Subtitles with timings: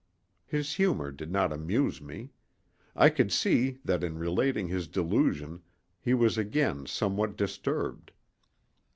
[0.47, 2.31] His humor did not amuse me.
[2.95, 5.61] I could see that in relating his delusion
[5.99, 8.11] he was again somewhat disturbed.